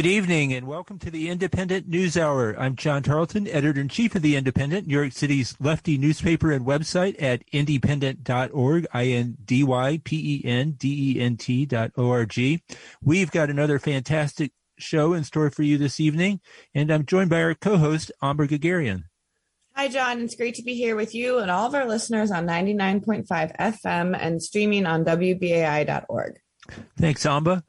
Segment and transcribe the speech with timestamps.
[0.00, 2.58] Good evening and welcome to the Independent News Hour.
[2.58, 6.64] I'm John Tarleton, editor in chief of the Independent, New York City's lefty newspaper and
[6.64, 9.66] website at indypendent.org, I-N-D-Y-P-E-N-D-E-N-T
[11.66, 12.62] dot O-R-G.
[13.02, 16.40] We've got another fantastic show in store for you this evening,
[16.74, 19.04] and I'm joined by our co-host, Amba Guerguerian.
[19.74, 20.22] Hi, John.
[20.22, 24.16] It's great to be here with you and all of our listeners on 99.5 FM
[24.18, 26.40] and streaming on WBAI.org.
[26.96, 27.64] Thanks, Amba.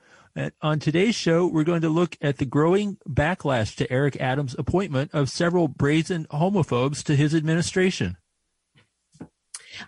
[0.61, 5.11] On today's show, we're going to look at the growing backlash to Eric Adams' appointment
[5.13, 8.17] of several brazen homophobes to his administration.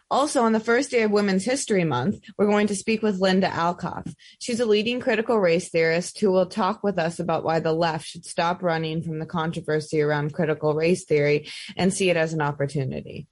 [0.10, 3.48] Also, on the first day of Women's History Month, we're going to speak with Linda
[3.48, 4.14] Alcoff.
[4.40, 8.06] She's a leading critical race theorist who will talk with us about why the left
[8.06, 12.42] should stop running from the controversy around critical race theory and see it as an
[12.42, 13.28] opportunity.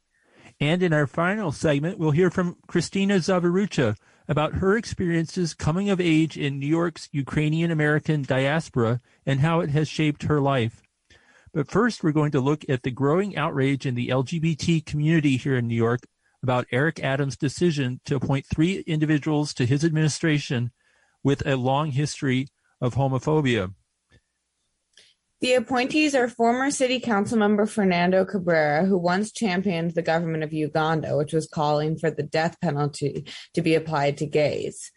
[0.59, 3.95] And in our final segment, we'll hear from Christina Zavarucha,
[4.27, 9.69] about her experiences coming of age in New York's Ukrainian American diaspora and how it
[9.69, 10.81] has shaped her life.
[11.53, 15.57] But first, we're going to look at the growing outrage in the LGBT community here
[15.57, 16.01] in New York
[16.41, 20.71] about Eric Adams' decision to appoint three individuals to his administration
[21.23, 22.47] with a long history
[22.79, 23.73] of homophobia.
[25.41, 30.53] The appointees are former city council member Fernando Cabrera, who once championed the government of
[30.53, 33.25] Uganda, which was calling for the death penalty
[33.55, 34.91] to be applied to gays,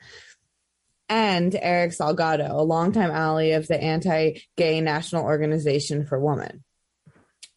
[1.09, 6.63] and Erick Salgado, a longtime ally of the anti-gay National Organization for Women.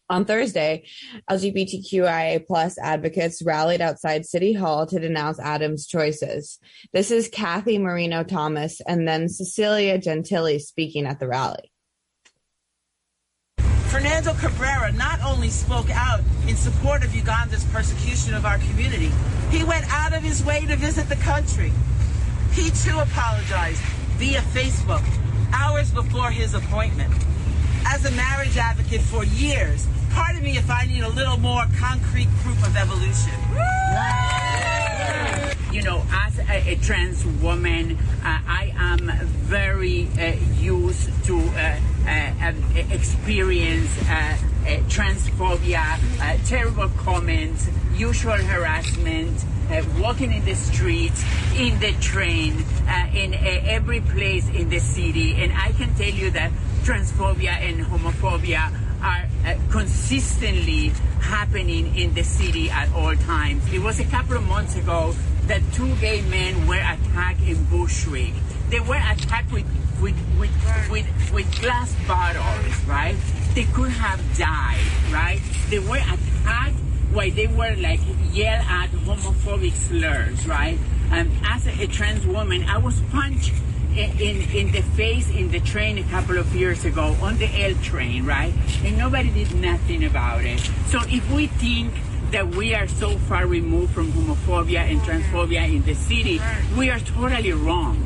[0.08, 0.86] On Thursday,
[1.30, 6.58] LGBTQIA plus advocates rallied outside City Hall to denounce Adams' choices.
[6.94, 11.70] This is Cathy Marino-Thomas and then Cecilia Gentili speaking at the rally.
[13.88, 19.10] Fernando Cabrera not only spoke out in support of Uganda's persecution of our community,
[19.50, 21.72] he went out of his way to visit the country.
[22.52, 23.80] He too apologized
[24.18, 25.02] via Facebook
[25.54, 27.12] hours before his appointment.
[27.86, 32.28] As a marriage advocate for years, pardon me if I need a little more concrete
[32.42, 33.32] proof of evolution.
[35.72, 39.10] You know, as a, a trans woman, uh, I am
[39.46, 41.76] very uh, used to uh,
[42.90, 45.98] experience uh, uh, transphobia,
[46.46, 49.44] terrible comments, usual harassment,
[49.98, 51.22] walking in the streets,
[51.56, 52.64] in the train,
[53.14, 55.34] in every place in the city.
[55.34, 56.50] And I can tell you that
[56.82, 60.88] transphobia and homophobia are uh, consistently
[61.20, 63.62] happening in the city at all times.
[63.72, 65.14] It was a couple of months ago
[65.48, 68.32] that two gay men were attacked in Bushwick.
[68.70, 69.66] They were attacked with
[70.00, 70.50] with with
[70.90, 73.16] with, with glass bottles, right?
[73.54, 74.78] They could have died,
[75.10, 75.40] right?
[75.70, 76.76] They were attacked
[77.12, 78.00] while they were like
[78.32, 80.78] yell at homophobic slurs, right?
[81.10, 83.54] And as a, a trans woman, I was punched
[83.96, 87.74] in, in the face in the train a couple of years ago on the L
[87.82, 88.52] train, right?
[88.84, 90.60] And nobody did nothing about it.
[90.88, 91.94] So if we think
[92.30, 96.40] that we are so far removed from homophobia and transphobia in the city,
[96.76, 98.04] we are totally wrong.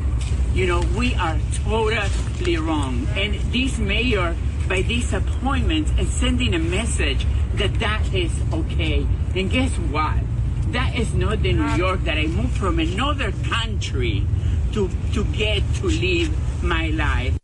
[0.53, 3.07] You know, we are totally wrong.
[3.15, 4.35] And this mayor,
[4.69, 7.25] by this appointment, is sending a message
[7.55, 9.05] that that is okay.
[9.35, 10.19] And guess what?
[10.71, 14.25] That is not the New York that I moved from another country
[14.73, 17.42] to, to get to live my life.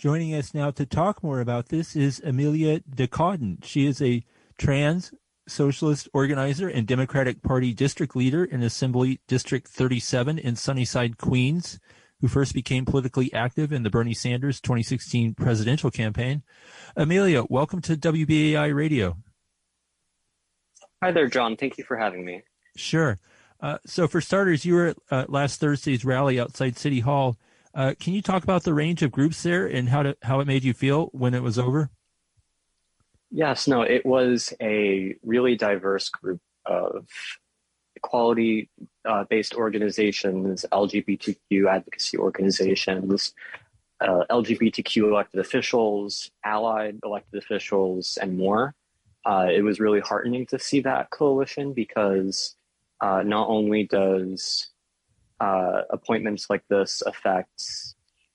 [0.00, 3.62] Joining us now to talk more about this is Amelia DeCauden.
[3.62, 4.24] She is a
[4.56, 5.12] trans
[5.46, 11.78] socialist organizer and Democratic Party district leader in Assembly District 37 in Sunnyside, Queens,
[12.22, 16.44] who first became politically active in the Bernie Sanders 2016 presidential campaign.
[16.96, 19.18] Amelia, welcome to WBAI Radio.
[21.02, 21.58] Hi there, John.
[21.58, 22.42] Thank you for having me.
[22.74, 23.18] Sure.
[23.60, 27.36] Uh, so, for starters, you were at uh, last Thursday's rally outside City Hall.
[27.74, 30.46] Uh, can you talk about the range of groups there and how to, how it
[30.46, 31.90] made you feel when it was over?
[33.30, 37.06] Yes, no, it was a really diverse group of
[37.94, 38.68] equality
[39.04, 43.34] uh, based organizations, LGBTQ advocacy organizations,
[44.00, 48.74] uh, LGBTQ elected officials, allied elected officials, and more.
[49.24, 52.56] Uh, it was really heartening to see that coalition because
[53.00, 54.70] uh, not only does
[55.40, 57.62] uh, appointments like this affect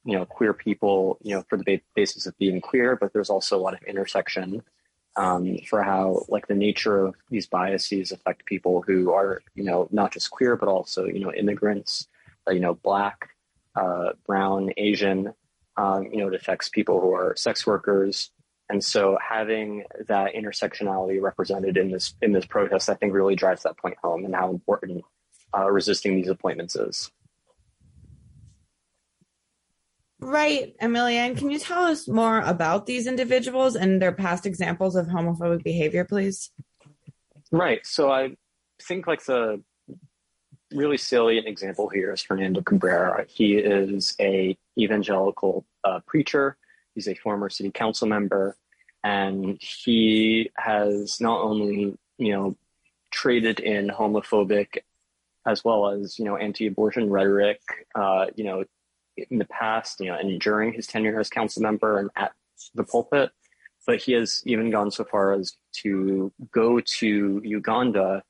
[0.04, 3.58] you know queer people you know for the basis of being queer but there's also
[3.58, 4.62] a lot of intersection
[5.18, 9.88] um, for how like the nature of these biases affect people who are you know
[9.92, 12.08] not just queer but also you know immigrants
[12.48, 13.30] uh, you know black
[13.76, 15.34] uh, brown asian
[15.78, 18.32] um, you know it affects people who are sex workers.
[18.70, 23.64] And so having that intersectionality represented in this in this protest, I think really drives
[23.64, 25.04] that point home and how important
[25.54, 27.12] uh, resisting these appointments is.
[30.20, 35.08] Right, Emilian, can you tell us more about these individuals and their past examples of
[35.08, 36.52] homophobic behavior, please?
[37.52, 37.86] Right.
[37.86, 38.36] So I
[38.82, 39.62] think like the
[40.74, 43.26] really salient example here is Fernando Cabrera.
[43.28, 46.58] He is a evangelical uh, preacher.
[46.94, 48.58] He's a former city council member,
[49.04, 52.58] and he has not only you know
[53.12, 54.80] traded in homophobic
[55.46, 57.62] as well as you know anti-abortion rhetoric,
[57.96, 58.64] uh, you know,
[59.18, 62.34] in the past, you know, and during his tenure as council member and at
[62.74, 63.32] the pulpit.
[63.86, 68.24] But he has even gone so far as to go to Uganda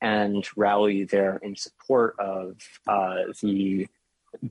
[0.00, 2.56] and rally there in support of
[2.86, 3.86] uh, the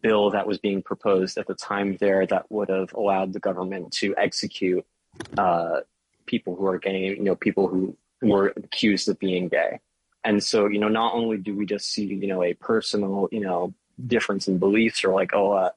[0.01, 3.92] bill that was being proposed at the time there that would have allowed the government
[3.92, 4.86] to execute
[5.38, 5.81] uh,
[6.25, 9.80] people who are gay, you know, people who were accused of being gay.
[10.23, 13.41] And so, you know, not only do we just see, you know, a personal, you
[13.41, 13.73] know,
[14.05, 15.69] difference in beliefs or like, oh, uh,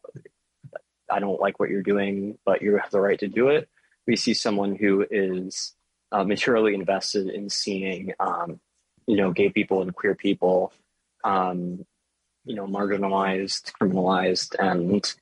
[1.10, 3.68] I don't like what you're doing, but you have the right to do it.
[4.06, 5.74] We see someone who is
[6.12, 8.60] uh, materially invested in seeing, um,
[9.06, 10.72] you know, gay people and queer people,
[11.24, 11.84] um,
[12.44, 15.12] you know, marginalized, criminalized, and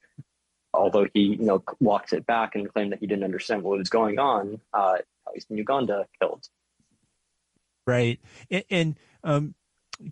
[0.74, 3.88] although he, you know, walked it back and claimed that he didn't understand what was
[3.88, 4.96] going on, uh,
[5.34, 6.48] least in Uganda, killed.
[7.86, 8.18] Right,
[8.50, 9.54] and, and um,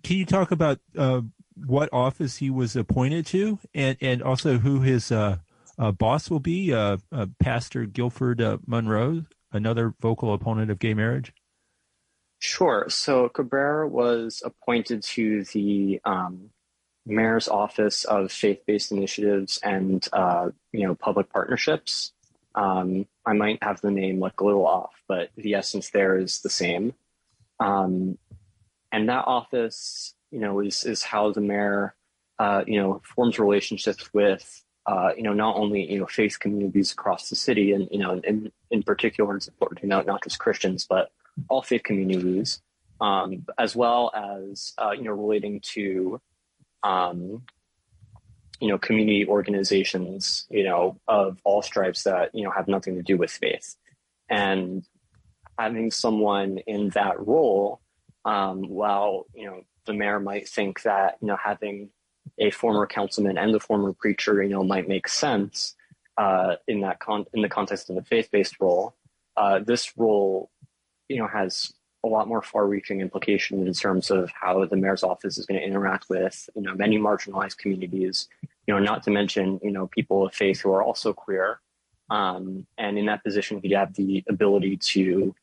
[0.03, 1.21] can you talk about uh,
[1.55, 5.37] what office he was appointed to, and and also who his uh,
[5.77, 6.73] uh, boss will be?
[6.73, 11.33] Uh, uh, Pastor Gilford uh, Monroe, another vocal opponent of gay marriage.
[12.39, 12.85] Sure.
[12.89, 16.49] So Cabrera was appointed to the um,
[17.05, 20.05] mayor's office of faith-based initiatives and
[20.71, 22.11] you know public partnerships.
[22.55, 26.41] Um, I might have the name like a little off, but the essence there is
[26.41, 26.93] the same.
[27.63, 28.17] Um,
[28.91, 31.95] and that office, you know, is is how the mayor,
[32.39, 36.91] uh, you know, forms relationships with, uh, you know, not only you know faith communities
[36.91, 40.39] across the city, and you know, in in particular, it's important to note not just
[40.39, 41.11] Christians, but
[41.49, 42.61] all faith communities,
[42.99, 46.19] um, as well as uh, you know relating to,
[46.83, 47.43] um,
[48.59, 53.03] you know, community organizations, you know, of all stripes that you know have nothing to
[53.03, 53.77] do with faith,
[54.29, 54.85] and
[55.57, 57.81] having someone in that role,
[58.25, 61.89] um, while you know the mayor might think that you know having
[62.37, 65.75] a former councilman and a former preacher, you know, might make sense
[66.17, 68.95] uh, in that con- in the context of a faith-based role.
[69.35, 70.49] Uh, this role,
[71.09, 71.73] you know, has
[72.05, 75.65] a lot more far-reaching implications in terms of how the mayor's office is going to
[75.65, 78.27] interact with, you know, many marginalized communities.
[78.67, 81.59] You know, not to mention, you know, people of faith who are also queer.
[82.09, 85.33] Um, and in that position, he'd have the ability to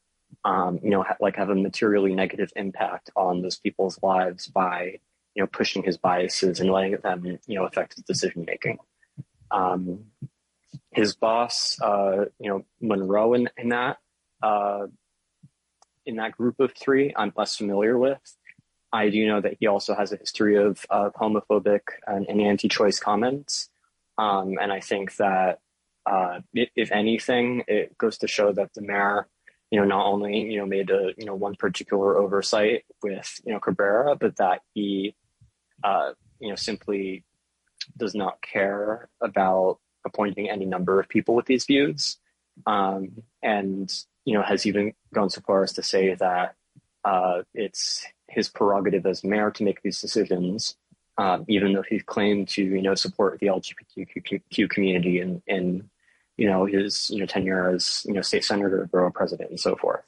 [0.44, 4.99] um, you know, ha- like have a materially negative impact on those people's lives by,
[5.35, 8.79] you know, pushing his biases and letting them, you know, affect his decision making.
[9.50, 10.06] Um,
[10.93, 13.99] his boss, uh, you know, Monroe in, in that,
[14.43, 14.87] uh,
[16.06, 18.19] in that group of three, I'm less familiar with.
[18.93, 23.69] I do know that he also has a history of homophobic and, and, anti-choice comments,
[24.19, 25.61] um, and I think that
[26.07, 29.28] uh, if anything, it goes to show that the mayor
[29.71, 33.53] you know, not only, you know, made a, you know, one particular oversight with, you
[33.53, 35.15] know, Cabrera, but that he,
[35.85, 37.25] uh, you know, simply
[37.97, 42.19] does not care about appointing any number of people with these views.
[42.67, 43.93] Um, and,
[44.25, 46.57] you know, has even gone so far as to say that
[47.05, 50.77] uh, it's his prerogative as mayor to make these decisions,
[51.19, 55.89] um, even though he claimed to, you know, support the LGBTQ community in, in
[56.40, 59.76] you know, his, you know, tenure as, you know, state senator, borough president, and so
[59.76, 60.00] forth.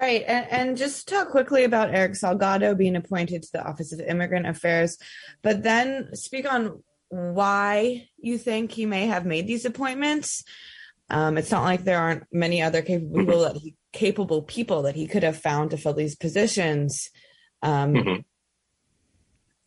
[0.00, 0.22] Right.
[0.24, 4.46] And, and, just talk quickly about Erick Salgado being appointed to the Office of Immigrant
[4.46, 4.98] Affairs,
[5.42, 10.44] but then speak on why you think he may have made these appointments.
[11.10, 14.94] Um, it's not like there aren't many other capable people that he capable people that
[14.94, 17.10] he could have found to fill these positions.
[17.62, 18.20] Um, mm-hmm.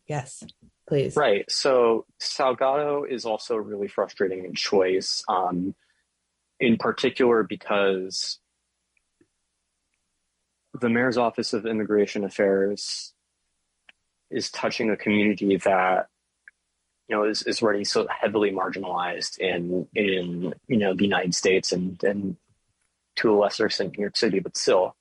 [0.06, 0.42] Yes
[0.90, 1.16] please.
[1.16, 1.48] Right.
[1.48, 5.74] So Salgado is also really frustrating choice, um,
[6.58, 8.40] in particular because
[10.78, 13.14] the mayor's office of immigration affairs
[14.30, 16.08] is touching a community that
[17.08, 21.70] you know is, is already so heavily marginalized in in you know the United States
[21.70, 22.36] and and
[23.16, 24.96] to a lesser extent New York City, but still.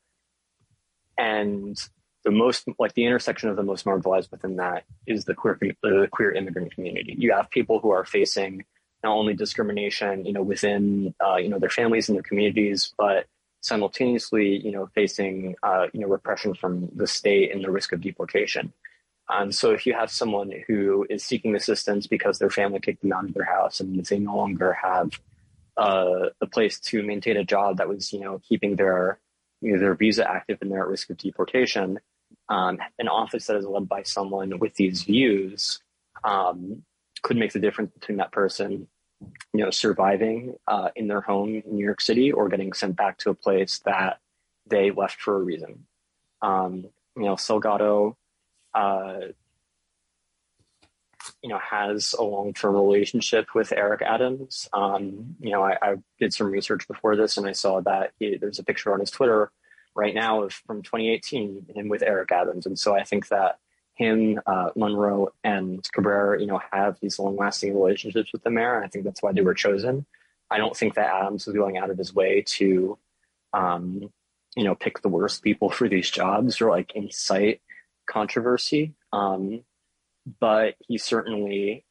[1.17, 1.77] And
[2.23, 6.07] the most like the intersection of the most marginalized within that is the queer the
[6.11, 7.15] queer immigrant community.
[7.17, 8.65] You have people who are facing
[9.03, 13.25] not only discrimination, you know, within uh, you know their families and their communities, but
[13.61, 18.01] simultaneously, you know, facing uh, you know repression from the state and the risk of
[18.01, 18.73] deportation.
[19.29, 23.13] Um, so if you have someone who is seeking assistance because their family kicked them
[23.13, 25.11] out of their house and they no longer have
[25.77, 29.19] uh, a place to maintain a job that was, you know, keeping their
[29.61, 31.99] you know, their visa active and they're at risk of deportation,
[32.49, 35.79] um, an office that is led by someone with these views
[36.23, 36.83] um,
[37.21, 38.87] could make the difference between that person,
[39.53, 43.17] you know, surviving uh, in their home in New York City or getting sent back
[43.19, 44.19] to a place that
[44.67, 45.85] they left for a reason.
[46.41, 48.15] Um, you know, Salgado,
[48.73, 49.19] uh,
[51.43, 54.67] you know, has a long-term relationship with Eric Adams.
[54.73, 58.37] Um, you know, I, I, did some research before this, and I saw that he,
[58.37, 59.51] there's a picture on his Twitter
[59.96, 63.60] right now of from 2018, him with Eric Adams, and so I think that
[63.96, 68.86] him, uh, Monroe, and Cabrera, you know, have these long-lasting relationships with the mayor, and
[68.86, 70.05] I think that's why they were chosen.
[70.50, 72.98] I don't think that Adams was going out of his way to,
[73.53, 74.12] um,
[74.55, 77.62] you know, pick the worst people for these jobs or like incite
[78.10, 78.93] controversy.
[79.12, 79.63] Um,
[80.39, 81.86] but he certainly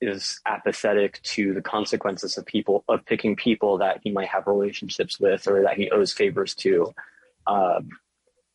[0.00, 5.18] is apathetic to the consequences of people of picking people that he might have relationships
[5.18, 6.94] with or that he owes favors to,
[7.46, 7.80] uh,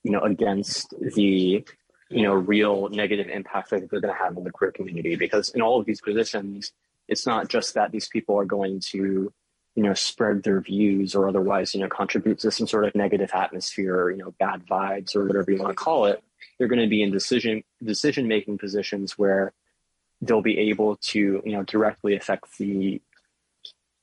[0.03, 1.65] you know, against the
[2.09, 5.15] you know real negative impact that they're going to have on the queer community.
[5.15, 6.71] Because in all of these positions,
[7.07, 9.33] it's not just that these people are going to
[9.75, 13.31] you know spread their views or otherwise you know contribute to some sort of negative
[13.33, 16.23] atmosphere, you know, bad vibes or whatever you want to call it
[16.57, 19.53] they're going to be in decision decision making positions where
[20.25, 23.01] they'll be able to you know directly affect the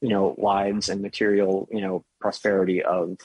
[0.00, 3.16] you know lives and material you know prosperity of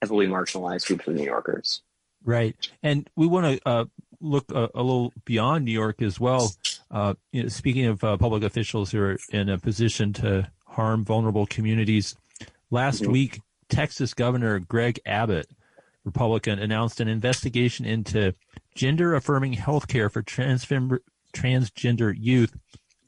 [0.00, 1.82] heavily marginalized groups of New Yorkers.
[2.24, 3.84] Right, and we want to uh,
[4.20, 6.52] look a, a, little beyond New York as well.
[6.90, 11.04] Uh, you know, speaking of uh, public officials who are in a position to harm
[11.04, 12.14] vulnerable communities,
[12.70, 13.12] last mm-hmm.
[13.12, 15.48] week Texas Governor Greg Abbott
[16.04, 18.34] Republican, announced an investigation into
[18.74, 20.98] gender affirming health care for transgender
[21.32, 22.56] youth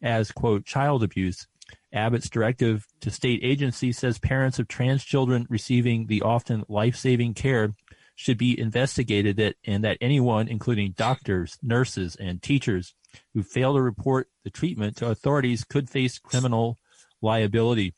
[0.02, 1.46] as, quote, child abuse.
[1.92, 7.34] Abbott's directive to state agencies says parents of trans children receiving the often life saving
[7.34, 7.74] care
[8.16, 12.94] should be investigated that, and that anyone, including doctors, nurses, and teachers,
[13.32, 16.78] who fail to report the treatment to authorities could face criminal
[17.22, 17.94] liability.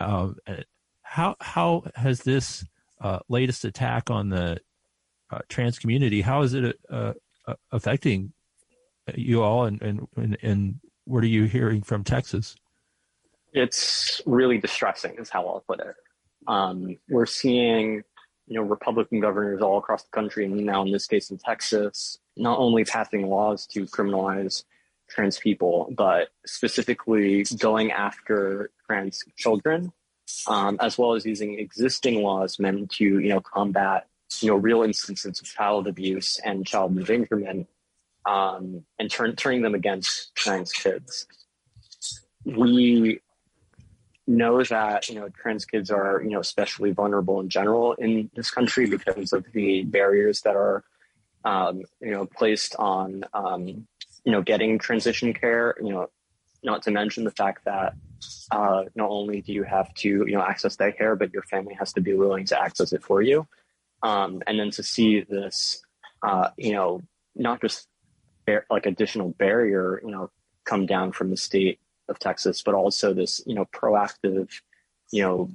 [0.00, 0.30] Uh,
[1.02, 2.64] how how has this
[3.00, 4.58] uh, latest attack on the
[5.30, 6.20] uh, trans community.
[6.22, 7.14] How is it uh,
[7.46, 8.32] uh affecting
[9.16, 9.80] you all, and,
[10.16, 12.56] and and what are you hearing from Texas?
[13.52, 15.94] It's really distressing, is how I'll put it.
[16.46, 18.02] Um, we're seeing,
[18.46, 22.18] you know, Republican governors all across the country, and now in this case in Texas,
[22.36, 24.64] not only passing laws to criminalize
[25.08, 29.92] trans people, but specifically going after trans children
[30.46, 34.06] um, as well as using existing laws meant to, you know, combat,
[34.40, 37.66] you know, real instances of child abuse and child endangerment,
[38.28, 41.26] um, and turn, turning them against trans kids.
[42.44, 43.20] We
[44.26, 48.50] know that, you know, trans kids are, you know, especially vulnerable in general in this
[48.50, 50.84] country because of the barriers that are,
[51.44, 53.66] um, you know, placed on, um,
[54.24, 56.10] you know, getting transition care, you know,
[56.62, 57.94] not to mention the fact that
[58.50, 61.74] uh, not only do you have to you know access that care, but your family
[61.74, 63.46] has to be willing to access it for you.
[64.02, 65.80] Um, and then to see this,
[66.22, 67.02] uh, you know,
[67.34, 67.86] not just
[68.48, 70.30] bar- like additional barrier, you know,
[70.64, 71.78] come down from the state
[72.08, 74.48] of Texas, but also this, you know, proactive,
[75.10, 75.50] you know,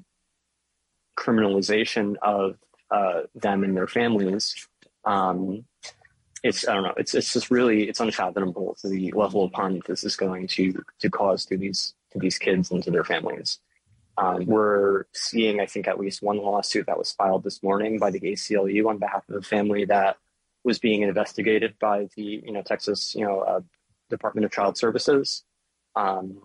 [1.18, 2.58] criminalization of
[2.92, 4.68] uh, them and their families.
[5.06, 5.66] Um,
[6.44, 6.94] it's I don't know.
[6.98, 10.84] It's it's just really it's unfathomable the level of harm that this is going to
[11.00, 13.60] to cause to these to these kids and to their families.
[14.16, 18.12] Um, we're seeing, I think, at least one lawsuit that was filed this morning by
[18.12, 20.18] the ACLU on behalf of a family that
[20.64, 23.62] was being investigated by the you know Texas you know uh,
[24.10, 25.44] Department of Child Services.
[25.96, 26.42] Um,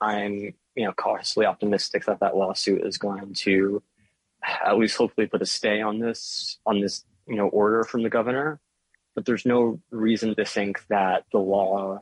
[0.00, 3.82] I'm you know cautiously optimistic that that lawsuit is going to
[4.64, 8.10] at least hopefully put a stay on this on this you know order from the
[8.10, 8.60] governor
[9.18, 12.00] but there's no reason to think that the law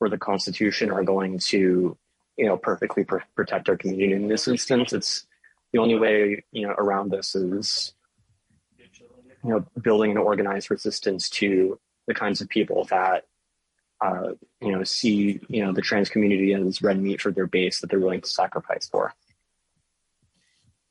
[0.00, 1.94] or the Constitution are going to,
[2.38, 4.94] you know, perfectly pr- protect our community in this instance.
[4.94, 5.26] It's
[5.74, 7.92] the only way, you know, around this is,
[9.44, 13.24] you know, building an organized resistance to the kinds of people that,
[14.00, 14.30] uh,
[14.60, 17.90] you know, see, you know, the trans community as red meat for their base that
[17.90, 19.14] they're willing to sacrifice for.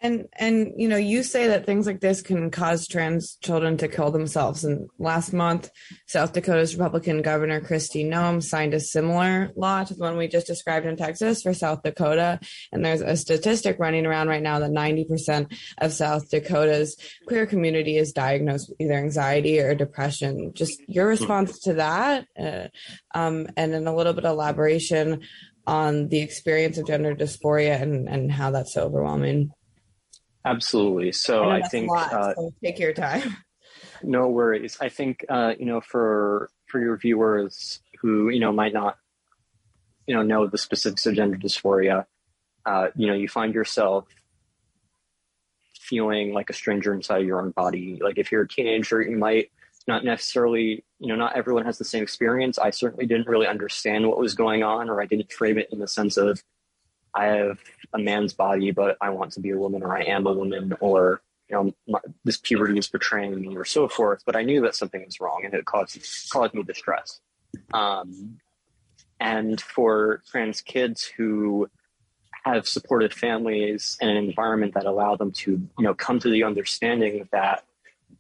[0.04, 3.88] And and you know, you say that things like this can cause trans children to
[3.88, 4.64] kill themselves.
[4.64, 5.70] And last month,
[6.08, 10.48] South Dakota's Republican Governor Kristi Noem signed a similar law to the one we just
[10.48, 12.40] described in Texas for South Dakota.
[12.72, 17.98] And there's a statistic running around right now that 90% of South Dakota's queer community
[17.98, 20.52] is diagnosed with either anxiety or depression.
[20.56, 22.68] Just your response to that, uh,
[23.14, 25.22] um, and then a little bit of elaboration
[25.68, 29.52] on the experience of gender dysphoria and, and how that's so overwhelming.
[30.44, 31.12] Absolutely.
[31.12, 33.38] So I, I think lot, uh, so take your time.
[34.04, 34.78] No worries.
[34.82, 38.98] I think uh, you know for for your viewers who you know might not
[40.08, 42.06] you know know the specifics of gender dysphoria,
[42.66, 44.08] uh, you know you find yourself
[45.80, 48.00] feeling like a stranger inside of your own body.
[48.02, 49.52] Like if you're a teenager, you might
[49.88, 52.58] not necessarily you know not everyone has the same experience.
[52.58, 55.80] I certainly didn't really understand what was going on, or I didn't frame it in
[55.80, 56.42] the sense of
[57.14, 57.60] I have
[57.94, 60.74] a man's body, but I want to be a woman, or I am a woman,
[60.80, 64.24] or you know, my, this puberty is betraying me, or so forth.
[64.26, 66.00] But I knew that something was wrong, and it caused
[66.32, 67.20] caused me distress.
[67.74, 68.38] Um,
[69.20, 71.70] and for trans kids who
[72.46, 76.44] have supported families and an environment that allow them to, you know, come to the
[76.44, 77.64] understanding that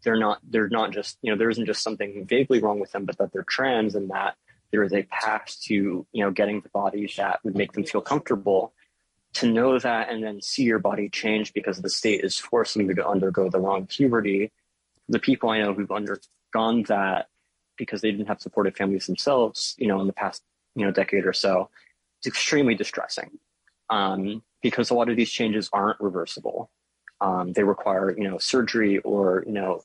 [0.03, 3.05] they're not they're not just you know there isn't just something vaguely wrong with them,
[3.05, 4.35] but that they're trans and that
[4.71, 8.01] there is a path to you know getting the bodies that would make them feel
[8.01, 8.73] comfortable
[9.33, 12.93] to know that and then see your body change because the state is forcing you
[12.95, 14.51] to undergo the wrong puberty.
[15.09, 17.27] The people I know who've undergone that
[17.77, 20.43] because they didn't have supportive families themselves, you know, in the past,
[20.75, 21.69] you know, decade or so,
[22.19, 23.39] it's extremely distressing.
[23.89, 26.69] Um, because a lot of these changes aren't reversible.
[27.19, 29.81] Um, they require, you know, surgery or, you know,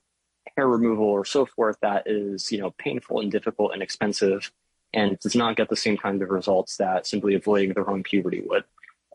[0.56, 4.50] hair removal or so forth that is, you know, painful and difficult and expensive
[4.92, 8.42] and does not get the same kind of results that simply avoiding the wrong puberty
[8.46, 8.64] would.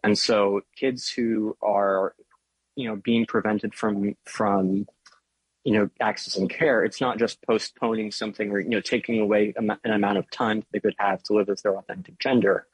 [0.03, 2.15] And so kids who are,
[2.75, 4.87] you know, being prevented from from
[5.63, 9.71] you know accessing care, it's not just postponing something or you know taking away an
[9.85, 12.67] amount of time they could have to live as their authentic gender.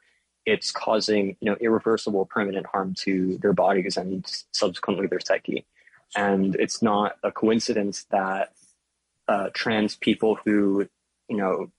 [0.46, 5.66] It's causing you know irreversible permanent harm to their bodies and subsequently their psyche.
[6.16, 8.54] And it's not a coincidence that
[9.28, 10.88] uh, trans people who
[11.28, 11.70] you know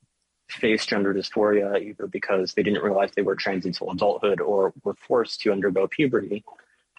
[0.50, 4.96] face gender dysphoria either because they didn't realize they were trans until adulthood or were
[4.96, 6.44] forced to undergo puberty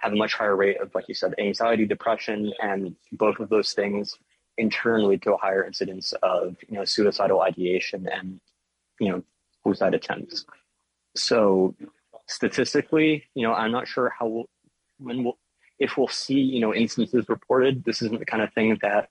[0.00, 3.72] have a much higher rate of, like you said, anxiety, depression, and both of those
[3.74, 4.16] things
[4.56, 8.40] in turn lead to a higher incidence of, you know, suicidal ideation and,
[8.98, 9.22] you know,
[9.62, 10.46] suicide attempts.
[11.14, 11.74] So
[12.26, 14.46] statistically, you know, I'm not sure how,
[14.98, 15.38] when we'll,
[15.78, 19.10] if we'll see, you know, instances reported, this isn't the kind of thing that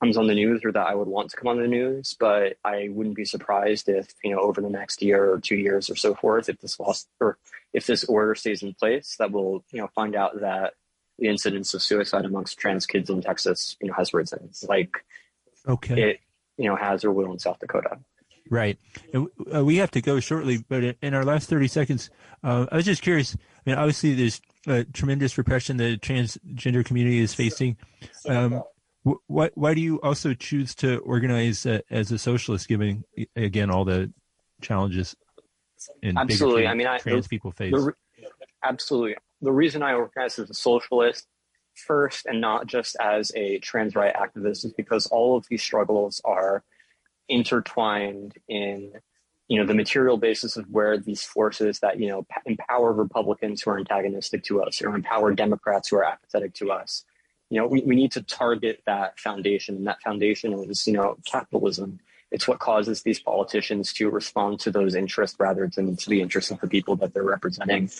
[0.00, 2.56] comes on the news or that I would want to come on the news, but
[2.64, 5.96] I wouldn't be surprised if, you know, over the next year or two years or
[5.96, 7.38] so forth, if this loss or
[7.72, 10.74] if this order stays in place, that we'll, you know, find out that
[11.18, 14.50] the incidence of suicide amongst trans kids in Texas, you know, has risen.
[14.68, 15.04] like
[15.66, 16.10] okay.
[16.10, 16.20] it,
[16.56, 17.98] you know, has or will in South Dakota.
[18.50, 18.78] Right.
[19.12, 22.10] And uh, we have to go shortly, but in our last 30 seconds,
[22.42, 23.34] uh, I was just curious.
[23.34, 27.76] I mean, obviously, there's uh, tremendous repression the transgender community is facing.
[28.28, 28.62] Um,
[29.26, 33.04] why, why do you also choose to organize uh, as a socialist, given
[33.36, 34.12] again all the
[34.62, 35.14] challenges
[36.02, 36.66] and absolutely?
[36.66, 37.72] I mean, I, trans the, people face.
[37.72, 37.92] The,
[38.62, 41.26] absolutely, the reason I organize as a socialist
[41.74, 46.22] first, and not just as a trans right activist, is because all of these struggles
[46.24, 46.64] are
[47.28, 48.92] intertwined in
[49.48, 53.70] you know the material basis of where these forces that you know empower Republicans who
[53.70, 57.04] are antagonistic to us or empower Democrats who are apathetic to us
[57.50, 61.16] you know, we, we need to target that foundation, and that foundation is, you know,
[61.24, 62.00] capitalism.
[62.30, 66.50] It's what causes these politicians to respond to those interests rather than to the interests
[66.50, 67.90] of the people that they're representing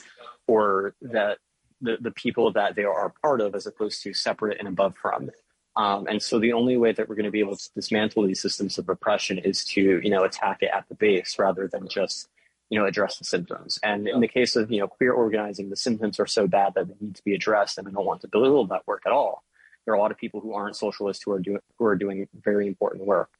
[0.47, 1.39] or that
[1.81, 5.31] the, the people that they are part of as opposed to separate and above from.
[5.77, 8.41] Um, and so the only way that we're going to be able to dismantle these
[8.41, 12.29] systems of oppression is to, you know, attack it at the base rather than just,
[12.71, 13.79] you know, address the symptoms.
[13.83, 16.89] And in the case of, you know, queer organizing, the symptoms are so bad that
[16.89, 19.45] they need to be addressed and I don't want to belittle that work at all.
[19.85, 22.27] There are a lot of people who aren't socialists who are doing who are doing
[22.35, 23.31] very important work.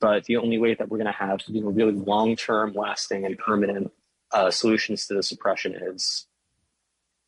[0.00, 3.24] But the only way that we're going to have you know, really long term, lasting,
[3.24, 3.92] and permanent
[4.32, 6.26] uh, solutions to this oppression is,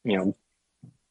[0.03, 0.37] you know,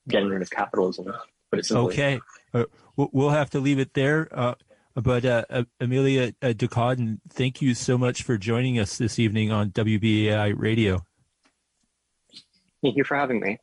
[0.07, 1.13] getting rid of capitalism.
[1.49, 2.19] But it's okay.
[2.53, 2.65] Uh,
[2.97, 4.27] we'll have to leave it there.
[4.31, 4.55] Uh,
[4.95, 6.53] but uh, Amelia uh,
[7.29, 11.05] thank you so much for joining us this evening on WBAI Radio.
[12.81, 13.57] Thank you for having me.